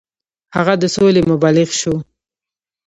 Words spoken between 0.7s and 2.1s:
د سولې مبلغ شو.